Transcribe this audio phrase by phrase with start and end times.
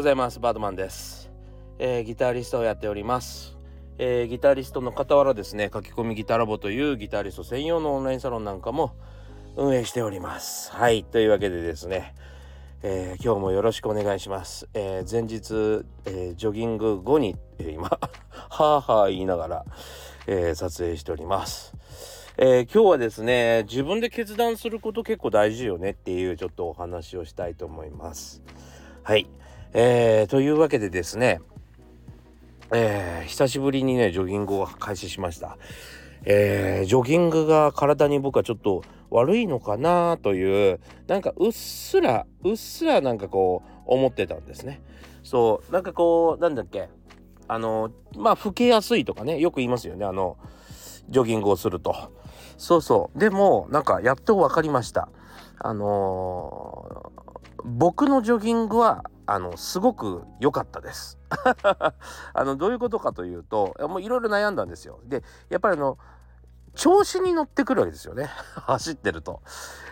[0.00, 0.40] ございます。
[0.40, 1.30] バードマンです、
[1.78, 3.58] えー、ギタリストをやっております、
[3.98, 8.94] えー、ギタリストの傍らですね書き込みギタラボというギタリスト専用のオンラインサロンなんかも
[9.58, 10.72] 運営しております。
[10.72, 12.14] はいというわけでですね、
[12.82, 18.00] えー、今日もよろしくお願いします、え前日、えジョギング後に、え今は
[18.48, 19.64] あはあ言いながら、
[20.26, 21.74] え撮影しております。
[22.38, 28.42] え、今日はですね自分で決断すること結構大事よねっていうちょっとお話をしたいと思います。
[29.02, 29.26] はい、
[29.72, 31.40] えー、というわけでですね、
[32.72, 35.58] えー、久しぶりにねジョギングを開始しました。
[36.24, 44.82] えー、ジョギングが体に僕はちょっと悪いのかなというなんかうっすらうっすらなんかこう思ってたんですね。
[45.22, 46.88] そうなんかこうなんだっけ
[47.46, 50.36] あのまあ老けやすいとかねよく言いますよねあの
[51.08, 51.94] ジョギングをすると。
[52.58, 55.08] そうそうでもなんかやっと分かりました
[55.58, 57.29] あのー、
[57.64, 61.18] 僕のジョギングはあのすごく良かったです。
[62.34, 65.00] あのどういうことかというともういろいろ悩んだんですよ。
[65.04, 65.98] でやっぱりあの
[66.74, 68.30] 調子に乗ってくるわけですよね。
[68.54, 69.42] 走ってると、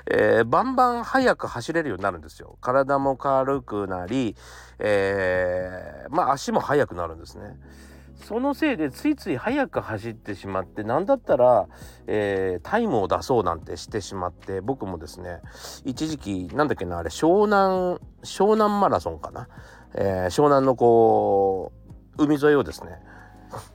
[0.06, 2.56] えー、バンバン速く走れるようになるんですよ。
[2.60, 4.36] 体も軽くなり、
[4.78, 7.58] えー、まあ足も速くなるんですね。
[8.24, 11.66] そのせいでついつい速く走ってしまって何だったら、
[12.06, 15.40] えー、タイムを出そうなんてしてしまって僕もですね
[15.84, 19.48] 一時期なんだっけなあれ湘南湘南マラソンかな、
[19.94, 21.72] えー、湘南のこ
[22.18, 23.00] う海沿いをですね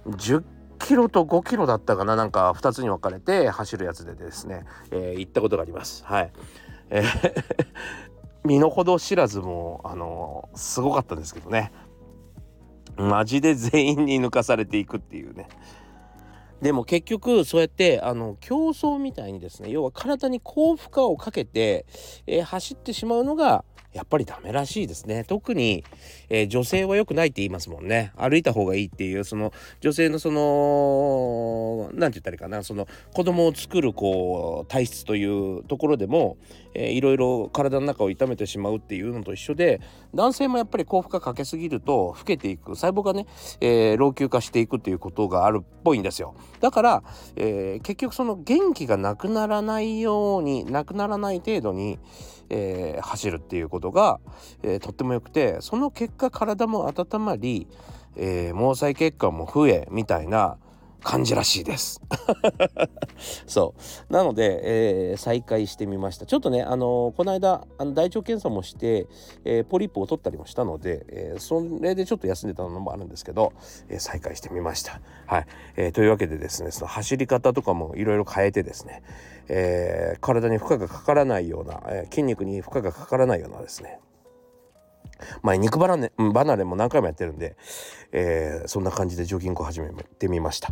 [0.08, 0.44] 10
[0.80, 2.16] キロと5キロだったかな？
[2.16, 6.04] なんか2つに分かれて走るやつでですね、えー、行ったことがあります。
[6.06, 6.34] はい、
[6.90, 7.44] えー
[8.46, 11.72] 身の程知らずもあのすごかったんですけどね。
[12.98, 15.48] マジで全員に抜かされていくっていうね。
[16.62, 21.86] でも結局そうやってあの競争みたいにですね要は体に高負荷をかけて、
[22.26, 25.24] えー、走ってしまうのがやっぱりダメらしいですね。
[25.24, 25.84] 特に、
[26.30, 28.12] えー、女性は良くないって言いますもんね。
[28.18, 32.64] 歩いた方がいいっていうその女性のその何て言ったらいいかな。
[32.64, 36.38] その子供を作るこう体質というところでも、
[36.74, 39.80] えー、いろいろ体の中を痛めてしまうっていうのと一緒で
[40.14, 43.28] 男性もやっぱり高負荷かけすぎると老けていく細胞がね、
[43.62, 46.36] えー、老朽化していくっていうことがあるっぽいんですよ。
[46.60, 47.04] だから、
[47.36, 52.00] えー、結局その元気がなくならないようになくならない程度に、
[52.50, 54.20] えー、走るっていうことが、
[54.62, 57.68] えー、とってもよくてその結果体も温まり、
[58.16, 60.58] えー、毛細血管も増えみたいな
[61.04, 62.02] 感じらしいです。
[63.46, 63.74] そ
[64.10, 64.14] う。
[64.14, 64.62] なので、
[65.12, 66.26] えー、再開してみました。
[66.26, 69.08] ちょっとねあのー、この間あの大腸検査もして、
[69.44, 73.54] えー、ポリープを取ったりもしたので、えそれでちょっと休んでたのもあるんですけど、
[73.90, 75.02] え再開してみました。
[75.26, 79.04] はい、えというわけでですねその走り方とかもいろいろ変えてですね、
[79.50, 84.00] え体に負荷がかからないような、え筋肉に負荷がかからないようなですね
[85.42, 87.56] まあ、肉離れ離れも何回もやってるんで、
[88.12, 90.70] えー、そんな感じでジョギングを始めてみました。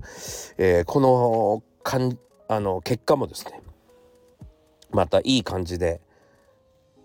[0.58, 3.62] えー、このかんあの結果もですね
[4.92, 6.02] またいい感じで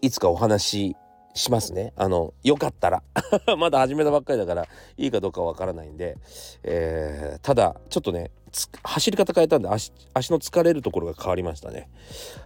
[0.02, 0.97] いつかお話し
[1.36, 1.92] しますね。
[1.97, 3.02] あの、よかったら
[3.58, 4.66] まだ始めたばっかりだから、
[4.97, 6.16] いいかどうかわからないんで、
[6.62, 8.30] えー、ただ、ちょっとね、
[8.82, 9.92] 走り方変えたんで、足
[10.30, 11.91] の疲れるところが変わりましたね。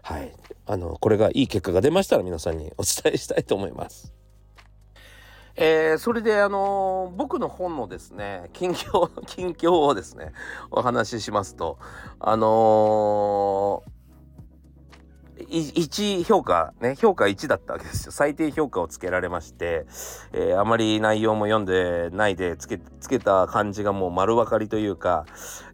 [0.03, 0.33] はい。
[0.67, 4.12] あの、これがいい結果が出ましたら皆さんにお伝えしたいと思います。
[5.56, 10.33] えー、それであのー、僕の本のですね近況 近況をですね
[10.71, 11.78] お話ししますと
[12.19, 14.00] あのー、
[15.49, 18.12] 1評価ね評価1だったわけですよ。
[18.12, 19.87] 最低評価をつけられまして、
[20.33, 25.25] えー、あまり内容も読んでないでつけつけた感じがもう丸分かりというか、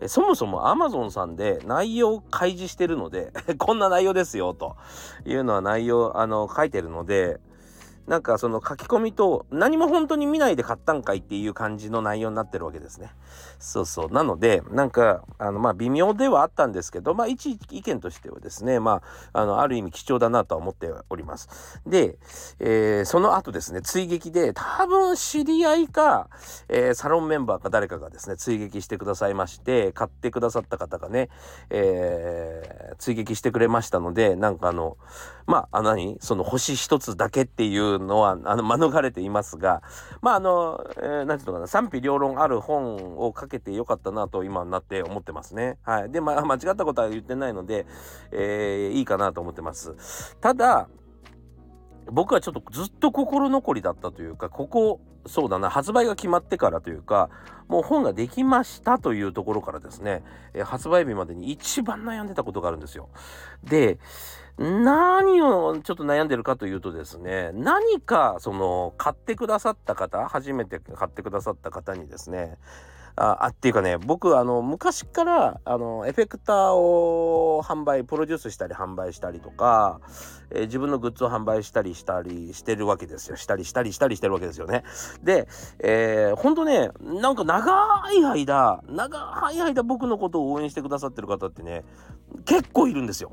[0.07, 4.77] そもそも Amazon さんで内容を開示してるので こんな内容ですよと
[5.25, 7.41] いうのは内容あの書いてるので
[8.07, 13.11] なんかその書き込みと何も本当に見ないで買ったんかいっていう感じの内容になってるわけですね。
[13.59, 14.13] そうそう。
[14.13, 19.03] なので、なんか、あの、まあ、微妙ではあったんですけど、まあ、一意見としてはですね、ま
[19.33, 21.81] あ、あの、ある意味貴重だなとは思っております。
[21.87, 22.19] で、
[22.61, 26.29] えー、その後ですね、追撃で、多分知り合いか、
[26.69, 31.31] えー、サロンメンバーか誰かがですね、追撃してくださいまして、買ってくださった方がね、
[31.71, 34.97] えー、追撃してくれましたので、なんかあの、
[35.47, 36.19] まあ、あ何？
[36.21, 39.83] その星一つだけっていうのは、あの、免れていますが、
[40.21, 45.79] まあ、あの、えー、なんていうのかな、賛否両論ある本を書けてよかったなと今になって思ってますね。
[45.83, 46.11] はい。
[46.11, 47.87] で、まあ、間違ったことは言ってないので、
[48.33, 50.37] えー、いいかなと思ってます。
[50.41, 50.89] ただ、
[52.11, 57.31] 僕はちょっとずっと心残りだったというか、ここ、そうだな、発売が決まってからというか、
[57.69, 60.23] もう本ができましたというところからですね、
[60.55, 63.09] えー、発売日までに一番悩んでたことがあるんですよ。
[63.65, 63.99] で、
[64.59, 72.57] 何をちょっと悩んでるかというとですね何かその買ってくださった方初めて買ってくださった方にですね
[73.17, 80.01] ああっていうかね僕あの昔からあのエフェクターを販売プロデュースしたり販売したりとか、
[80.51, 83.37] えー、自分のグッズを販売したりしたりしてるわけですよ。
[83.37, 84.85] したりしたりしたりしてるわけですよね。
[85.23, 85.49] で、
[85.79, 91.85] えー、ほんとねなんか長い間長い間僕のことを応援してくださってる方ってね
[92.45, 93.33] 結構いるんですよ。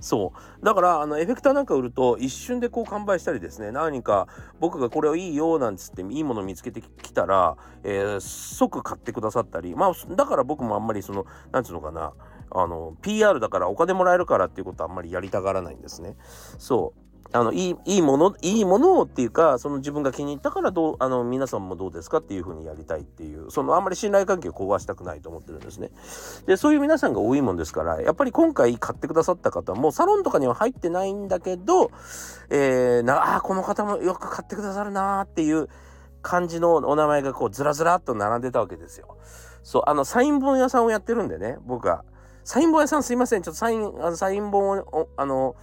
[0.00, 0.32] そ
[0.62, 0.64] う。
[0.64, 3.72] だからあのエフェクターなんか売ると一瞬でこう完売したりですね。
[3.72, 4.28] 何か
[4.60, 9.74] 僕がこれをいいよなんつっていいもの見つけてきたら、えー、即買ってくださったり。
[9.74, 12.12] まあだから僕もあんまりそのなんつうのかな。
[12.50, 16.16] あの PR だからお金もらえるからっていうことはあんまりやりたがらないんですね。
[16.58, 17.03] そう。
[17.34, 25.90] あのいいいいものいいものをっていうかその自分が気に入ったからどうあの皆さんもどうですかっていうふうにやりたいっていうそのあんまり信頼関係を壊したくないと思ってるんですね。
[26.46, 31.90] でそういう皆さんが多いもんですからやっぱり今回買ってくださった方もサロンとかには入ってないんだけど、
[32.50, 35.68] えー、なあこの方もよく買ってくださるなーっていう
[36.22, 39.16] 感じのお名前がこうずらずらっと並んでたわけですよ。
[39.64, 42.04] そうあのサイン本屋さんをやってるんでね僕は。
[42.44, 45.56] サイン本屋さんすいませんちょっとサインあのサイン本をあの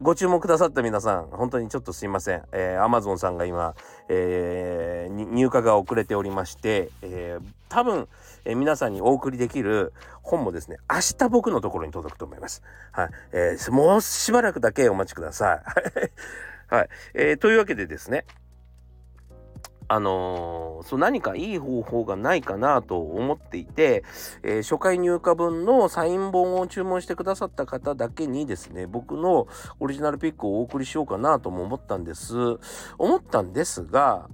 [0.00, 2.42] ご注文くださった皆さん、本当にちょっとすいません。
[2.52, 3.74] えー、Amazon さんが今、
[4.08, 8.08] えー、入荷が遅れておりまして、えー、多分、
[8.44, 9.92] えー、皆さんにお送りできる
[10.22, 12.62] 本もですね、明日僕のところに届くと思います。
[12.92, 13.10] はい。
[13.32, 15.62] えー、もうしばらくだけお待ちくださ
[16.70, 16.74] い。
[16.74, 16.88] はい。
[17.14, 18.26] えー、というわけでですね、
[19.88, 24.02] あのー、そう何かいい方法がないかなと思っていて、
[24.42, 29.46] えー、初回入荷分のサイン本を注文してくださった方だけにですね僕の
[29.80, 32.34] オリジナルピックをお送りしようかなとも思ったんです。
[32.98, 34.28] 思ったんですが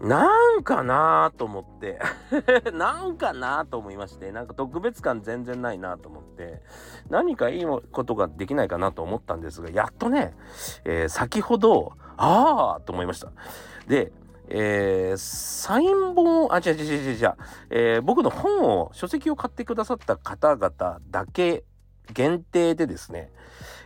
[0.00, 0.26] な
[0.56, 2.00] んかなと思って。
[2.74, 6.60] なんかなと思いましてなんか特別感全然ないなと思って。
[7.08, 10.34] 何かいいことができないかなと思ったんですがやっとね、
[10.84, 13.30] えー、先ほどああと思いました。
[13.86, 14.12] で
[14.54, 17.34] えー、サイン本あ違う違う違う違う、
[17.70, 21.64] えー、僕の本を書籍を買ってくださった方々だけ
[22.12, 23.30] 限定でですね、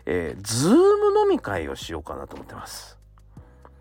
[0.06, 0.76] えー、ズーム
[1.22, 2.98] 飲み会をしようかなと思ってます。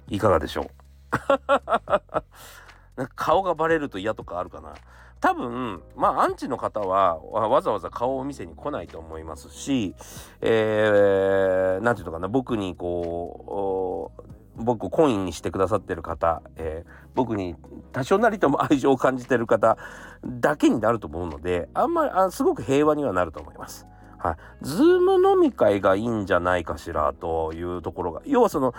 [0.09, 0.67] いかがでしょう？
[2.95, 4.75] なんか顔がバレると嫌とかあるかな？
[5.21, 9.95] 多分まあアンチの方はわざわざ顔を見せに来ないと思いますし
[10.41, 14.21] えー、なんていうのかな僕にこう
[14.57, 17.55] 僕コインにしてくださってる方、えー、僕に
[17.91, 19.77] 多少なりとも愛情を感じてる方
[20.25, 23.85] だけになると思うのであんまりあすごく平和にはなると思います。
[24.17, 28.73] はい、ズーム飲み会がいいんじゃないかしらというところが要はその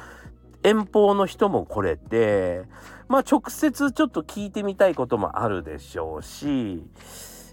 [0.65, 2.65] 遠方の人も来れて
[3.07, 6.83] まあ直接ちょっと聞いてみたいこともあるでしょうし、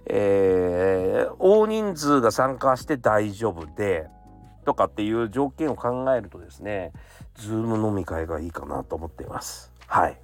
[0.08, 4.08] えー、大人数が参加して大丈夫で
[4.64, 6.92] とかっていう条件を考えるとですね
[7.36, 9.72] ズーム飲み会がいいかなと思っています。
[9.88, 10.20] はい。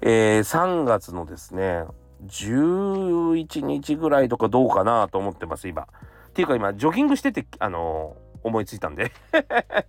[0.00, 1.84] えー、3月のですね、
[2.26, 5.82] 11日ぐらいとかどうかなと思ってます、今。
[5.82, 5.86] っ
[6.32, 9.12] ていうか今、ジョギングしてて、あのー、思いついたんで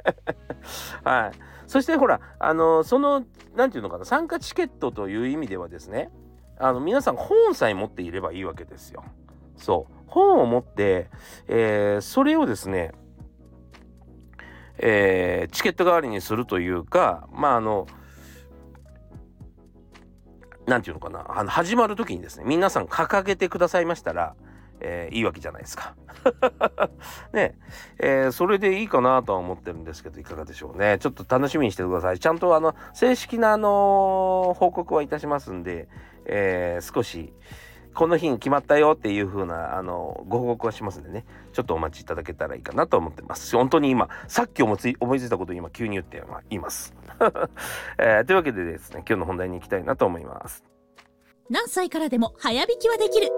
[1.03, 1.31] はい。
[1.67, 3.23] そしてほら、あのー、その、
[3.55, 6.11] 何て言うのかな、参加チケットという意味ではですね、
[6.59, 9.03] あの、皆さん本さえ持っていればいいわけですよ。
[9.57, 9.93] そう。
[10.07, 11.09] 本を持って、
[11.47, 12.91] えー、それをですね、
[14.77, 17.87] えー、チケット代わりにするというかまああの
[20.65, 24.35] 何て言うのかなあの始まる時にですね皆さん掲げてくださいましたら、
[24.79, 25.95] えー、いいわけじゃないですか。
[27.33, 27.57] ね。
[27.99, 30.97] えー、それでいいかなとは思ってるんですけどいかがでしょうね。
[30.99, 32.19] ちょっと楽しみにしてください。
[32.19, 35.89] ちゃんとあの正式なあの報告はいたしますんで、
[36.25, 37.33] え、少し
[37.93, 43.55] この日に決まったよっていう風な、あの、ご報告はしますんでね、ちょっとお待ちいただけたらいいかなと思ってます。
[43.55, 46.93] 本当に今、さっき思いついたことを今急に言っています。
[47.99, 50.63] えー、というわけでですね、今日の本題に行きたいなと思います。
[51.49, 53.29] 何歳からでも早弾きはできる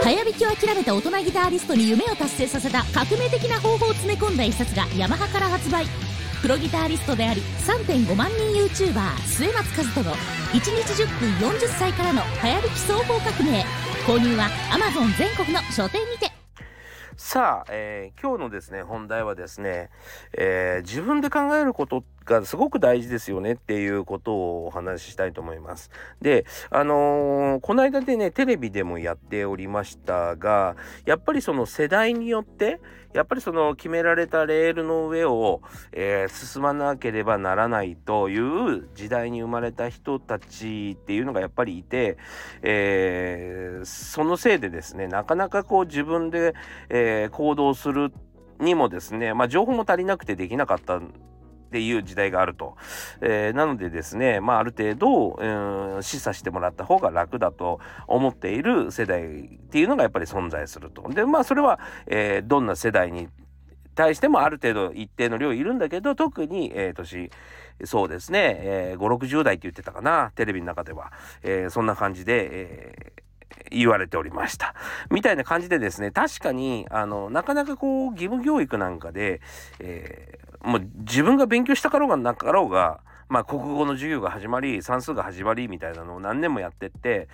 [0.00, 5.84] 早弾きを諦めた大人ギタリストに夢を達成させた革命的な方法を詰め込んだ一冊がヤマハから発売
[6.42, 13.64] プロギタリストであり3.5万人 YouTuber 末松和人の1日10分40歳からの流行る基礎法革命。
[14.04, 16.32] 購入は Amazon 全国の書店にて。
[17.16, 19.90] さあ、えー、今日のですね本題はですね、
[20.36, 25.90] えー、自分で考えることがすごく大事ですよねっていうことをお話ししたいと思います。
[26.20, 32.80] で、あのー、この間でね、テレビでもやっておりましたが、やっぱりその世代によって、
[33.12, 35.60] やっぱりその決められたレールの上を、
[35.92, 42.16] えー、進まなければならないという時代に生まれた人たちっていうのがやっぱりいて、
[42.62, 46.54] えー、そのせいでですね、なかなかこう自分で、
[46.88, 48.12] え行動する
[48.62, 51.00] にもですね、まあ、情報も足りなくてできなかった
[51.72, 52.76] っていう時代があると。
[53.22, 61.08] えー、なのでですね、まあ、ある程度、えー、示唆してもらった方が楽だと思っている世代っていうのがやっぱり存在すると。
[61.08, 63.28] で、まあ、それは、えー、どんな世代に
[63.94, 67.30] 対してもある程度一定の量いるんだけど、特に、えー、年、
[67.84, 71.10] そうですね、えー、5、60代って言ってたかな、テレビの中では。
[71.42, 73.31] えー、そんな感じで、えー
[73.70, 74.74] 言われておりました。
[75.10, 79.40] みたいな感じでですね、確かに、あの、なかなかこう、義務教育なんかで、
[79.78, 83.00] えー、もう自分が勉強したかろうがなかろうが、
[83.32, 87.28] まあ、国語の授業が始まり算数が始まりみたいなのを何年もやってって、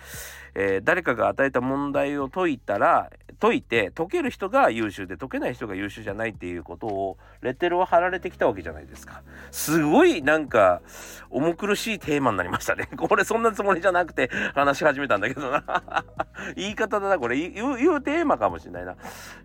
[0.55, 9.23] えー、誰かが与えた問題を解いたら解いて解ける人が優秀で解けない人が優秀じゃないっていうことをレッテルを貼られてきたわけじゃないですか。
[9.51, 10.81] すごいなんか
[11.29, 12.87] 重苦しいテーマになりましたね。
[12.95, 15.63] これそんなつもりじゃなくて話し始めたんだけどな。
[16.55, 18.95] 言い方だなこれ言う言うテーマかもしれないな。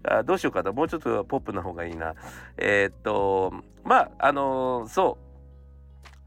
[0.04, 2.14] あどうしようかなもうちょっとポップな方がいいな。
[2.56, 5.33] えー、っとまああのー、そう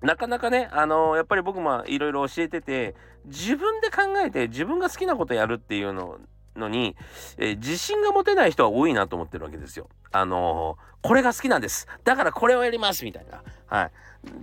[0.01, 6.19] なかなかね、あのー、やっぱり僕もいろいろ教えてて、自分で考えて自分が好きなことやるっていうの
[6.55, 6.95] のに、
[7.37, 9.89] えー、自信が持てない人は多いなと思ってるわけですよ。
[10.11, 11.87] あのー、これが好きなんです。
[12.03, 13.43] だからこれをやりますみたいな。
[13.67, 13.91] はい。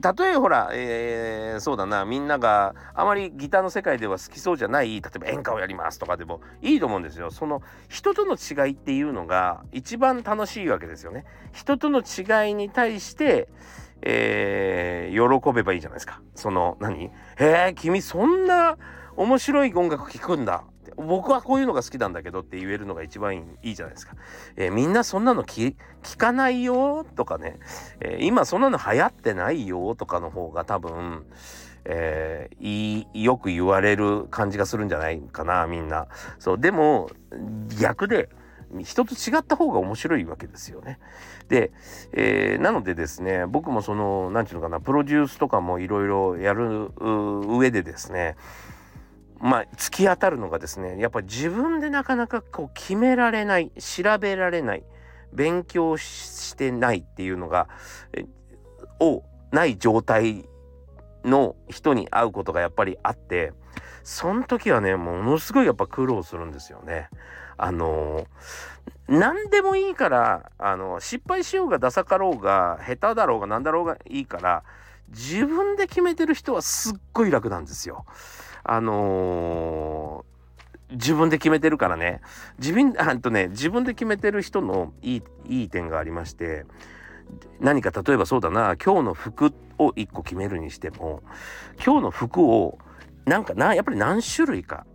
[0.00, 7.30] たとえほら、えー、そうだな、みんながあまりギターの世界では好きそうじゃない、例えば演歌をやりますとかでもいいと思うんですよ。
[7.30, 11.25] その人との違いっていうのが一番楽しいわけですよね。
[11.52, 13.49] 人との違いに対して、
[14.02, 16.20] えー、喜べばいいじゃないですか。
[16.34, 17.04] その、何？
[17.04, 18.76] へえ、君そんな
[19.16, 20.64] 面白い音楽聴くんだ。
[20.96, 24.14] 僕はこういうのが好きなんだけどって言えるのが一番いいじゃないですか。
[24.56, 25.74] えー、みんなそんなの聞
[26.16, 27.58] かないよとかね、
[28.00, 31.24] えー、今そんなの流行ってないよとかの方が多分、
[31.84, 36.06] えー、よく言われる感じがするんじゃないかなみんな。
[36.38, 37.10] そうでも
[37.80, 38.28] 逆で
[38.80, 40.99] 人と違った方が面白いわけですよね。
[41.49, 41.73] で、
[42.12, 48.37] えー、なのでですね僕もその何て言うのかなプロデュースとかもいろいろやる上でですね
[49.40, 54.85] まあ突き当たるのがですねやっぱ自分でなかなかこう決められない調べられない
[55.33, 57.68] 勉強してないっていうのが
[59.00, 60.47] をない状態
[61.25, 63.52] の人に会うことがやっぱりあって
[64.04, 67.08] その時はねものすごいやっぱ苦労するんですよね。
[67.56, 68.26] あの
[69.08, 74.62] 何でもいいからあの失敗しようがダサかろうが下手だろうが何だろうがいいから
[75.08, 78.04] 自分で決めてる人はすっごい楽なんですよ。
[78.62, 82.20] あのー、自分で決めてるからね
[82.58, 86.66] 自分 あとね自分で決めてる人のいいいい点がありまして
[87.61, 91.23] 何か例えばそうだな今日の服を1個決めるにしても
[91.84, 92.78] 今日の服を
[93.25, 94.87] なんかなやっぱり何種類か。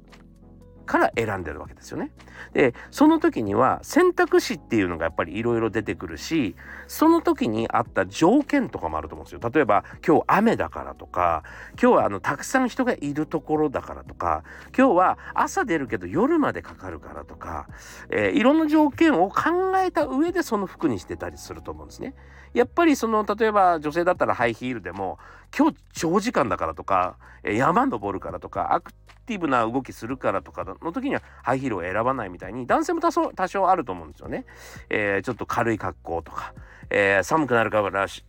[0.90, 2.10] から選んでるわけですよね。
[2.54, 6.56] でその時には選択肢っていうのがやっぱりいろいろ出てくるし
[6.88, 9.52] その時にあった条件とかもあると思うんですよ。
[9.54, 11.44] 例えば今日雨だからとか
[11.80, 14.44] 今日はあのたくさん人がいるところだからとか
[14.76, 17.68] 今日は朝出るけど夜までかかるからとか、
[18.10, 22.16] えー、いろんな条件を考えた上でその服にしてたりすると思うんですね。
[22.56, 25.20] やっぱりその例えば女性だったらハイヒールでも
[25.56, 28.92] 今日長時間だからとか山登るからとかアク
[29.30, 34.46] ティブな動きするからとかの時にはハイヒールを選ばないみたいに男性も多少多少あると思うんですよね。
[34.90, 36.54] えー、ちょっと軽い格好とか、
[36.90, 38.26] えー、寒くなるからし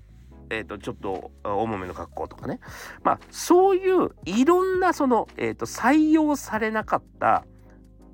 [0.52, 2.59] えーと、ちょっと重めの格好とかね。
[3.04, 7.45] まあそういういろんなその、えーと、採用されなかった、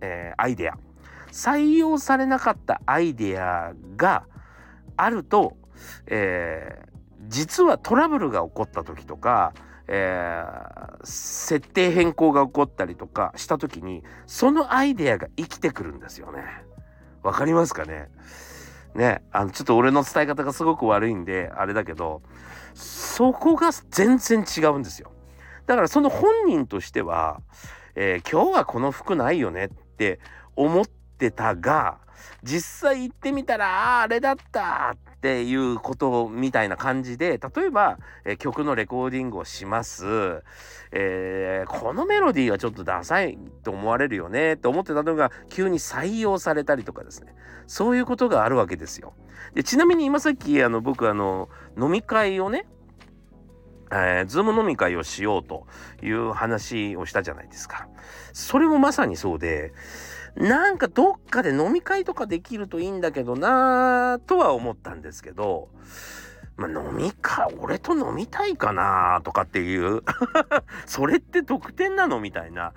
[0.03, 0.77] えー、アイデア。
[1.33, 4.27] 採用されなかったアイデアが
[4.97, 5.57] あると、
[6.07, 6.89] えー、
[7.29, 9.55] 実はトラブルが起こった時とか
[9.89, 16.43] えー、設定変更が起こったりとかした時にそのアイデアが生きてくるんですよね。
[17.23, 18.09] わかりますかね？
[18.95, 22.23] ねあのちょっと俺の伝え方がすごく悪いんであれだけど
[22.75, 25.13] そこが全然違うんですよ。
[25.67, 27.41] だからその本人としては、
[27.95, 30.21] えー、今日はこの服ないよねって
[30.55, 30.85] 思っ
[31.19, 31.99] てたが
[32.43, 40.05] 実際行ってみたらああれだったっていうことみたいな感じで例えば、え曲のレコーディングをします、
[40.93, 47.35] えー、このメロディーはちょっとダサいと思われるよねって思ってたのが急に採用されたりとかですね
[47.67, 49.15] そういうことがあるわけですよ。
[49.55, 52.65] でちなみに今さっきあの僕あの飲み会をね
[53.91, 55.67] えー、ズーム飲み会をしようと
[56.03, 57.89] いう話をしたじゃないですか。
[58.33, 59.73] それもまさにそうで、
[60.37, 65.69] なんかどっかで飲み会とかできるといいんだけどなぁとは思ったんですけど、
[66.57, 70.03] まあ、飲み会、俺と飲みたいかなとかっていう
[70.85, 72.21] それって特典なの？
[72.21, 72.73] みたいな。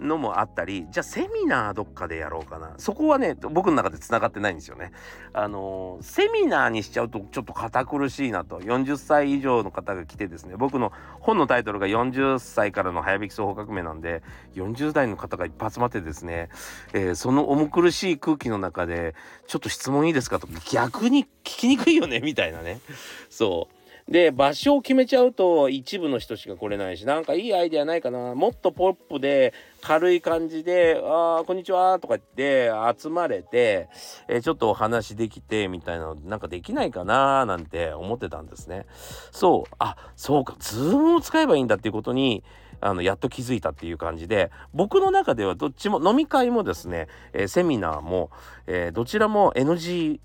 [0.00, 2.74] のもあったりじゃあセミナーどっかでやろうかな。
[2.78, 4.92] そこはね僕の中でつながってないんですよね。
[5.32, 8.60] あのー、セミナーにしちゃうとちょっと堅苦しいなと。
[8.60, 14.22] 40歳以上の方が来てですね僕の本のタイトルが40歳からの早引き総合革命なんで
[14.54, 16.48] 40代の方がいっぱい集まってですね、
[16.92, 19.14] えー、その重苦しい空気の中で
[19.46, 22.80] ちょっと質問いいですかと逆に聞きにくいよねみたいなね。
[23.28, 23.79] そう。
[24.10, 28.34] で、場所を決めちゃうと一部の人しか来れないし、なんかいいアイデアないかな。
[28.34, 33.88] もっとポップで軽い感じで、ああ、こんにちはとか言って集まれて、
[34.26, 38.86] えー、ちょっとお話できてみたいなのなんかできないかなーなんて思ってたんですね。
[39.30, 42.42] そう、あ、そうか、ズームを使えばいいんだっていうことに、
[42.80, 48.30] あのやっと気づいたっていう感じで僕の中ではどっちも飲み会もですね、えー、セミナーも、
[48.66, 50.18] えー、どちらも NG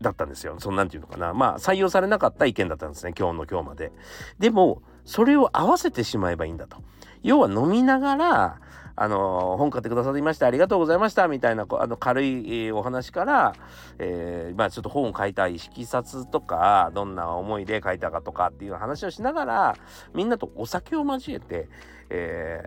[0.00, 0.56] だったんですよ。
[0.58, 1.32] そんなんていうのかな。
[1.34, 3.14] まあ採用されなかった意見だったんですね。
[3.18, 3.92] 今日の今日まで。
[4.38, 6.78] でも、それを合わせてしまえばいいんだと。
[7.22, 8.60] 要は飲みながら、
[8.98, 13.54] あの本買ってくださいましてありがとうございましたみたいなあの軽いお話から、
[13.98, 19.76] えー、まあちょっと本を書いたい色冊とかどんな思いで書いたかとかっていう話をしながら
[20.14, 21.68] みんなとお酒を交えて、
[22.08, 22.62] え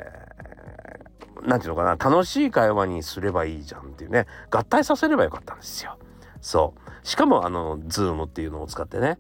[1.37, 5.97] ー、なんていうのかな楽しい会話にすればいいじゃんっていうね合体させればよかったんですよ。
[6.41, 9.17] そうしかもあのズームっていうのを使ってね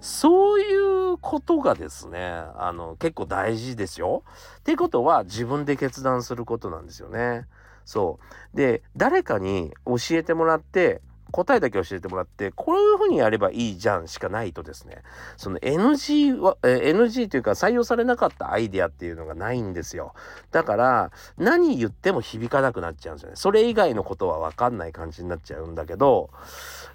[0.00, 0.76] そうい
[1.12, 2.20] うことがですね
[2.56, 4.22] あの結構大事ですよ。
[4.60, 7.46] っていうことは自分で決断することなんですよね。
[7.84, 8.18] そ
[8.52, 15.02] うで誰かに教えてもらって答えだけ教えてもらってこういうふうにやればいいじゃんしかないとですね
[15.36, 20.14] その NG は、NG というか採用されなかったアイデアっていうのがないんですよ
[20.50, 26.30] だから何言っても響かなくなっちゃうんですよねそれ以外のことは分かんない感じになっちゃうんだけど、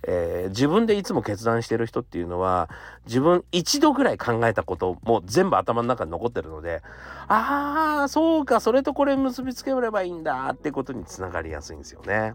[0.07, 2.69] えー、自分でいつも決断してる人っていうのは
[3.05, 6.81] 自分一度ぐらい考えたことも全部頭の中に残ってるので
[7.27, 12.33] ああそうかそれとこれ結びつければいいんだってことにつながりやすいんですよね。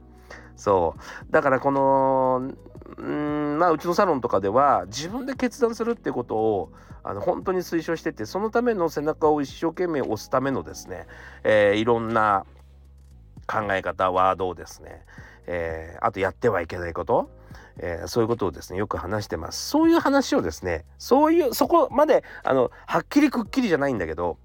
[0.58, 1.32] そう。
[1.32, 2.52] だからこの
[2.98, 6.72] うんまあうちのサロンとかでは自分で決断するってことを
[7.04, 11.06] あの本当に推奨しててそのための背中を一生懸命押すためのですね、
[11.44, 12.44] えー、いろんな
[13.46, 15.04] 考え方ワードをですね、
[15.46, 17.30] えー、あとやってはいけないこと、
[17.78, 19.68] えー、そういうことをですねよく話してます。
[19.68, 24.38] そういう話をですねそういうそこまであのはっきりくっきりじゃないんだけど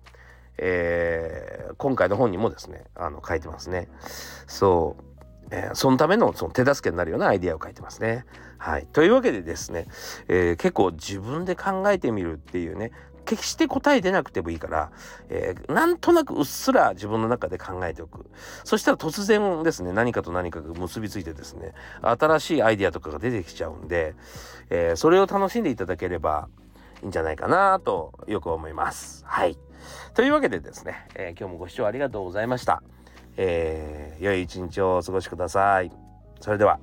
[0.57, 3.87] えー、今回の本にもですねあの書いてますね。
[4.45, 5.03] そう。
[5.51, 8.25] えー、そのためのその手助けになるようなアイデアを書いてますね。
[8.57, 9.87] はい、というわけでですね、
[10.27, 12.91] えー、結構自分で考えてみるっていうね
[13.25, 14.91] 決して答え出なくてもいいから、
[15.29, 18.25] えー、なんとなくうっすら自分の中で考えておく
[18.63, 24.15] そしたら突然ですね何かと何かが結びついてですね新しいアイデアとかが出てきちゃうんで、
[24.69, 26.47] えー、それを楽しんでいただければ
[27.01, 29.23] いいんじゃないかなとよく思います。
[29.27, 29.57] はい
[30.13, 32.81] というわけでですね、えー、今日もご視聴ありがとうございました。
[33.37, 35.91] えー、良い一日をお過ごしください。
[36.39, 36.79] それでは。